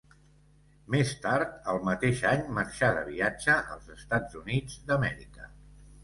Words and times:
Més 0.93 1.09
tard, 1.25 1.51
al 1.73 1.81
mateix 1.89 2.23
any, 2.29 2.41
marxà 2.59 2.89
de 2.95 3.03
viatge 3.09 3.57
als 3.75 3.91
Estats 3.97 4.39
Units 4.41 4.79
d'Amèrica. 4.89 5.47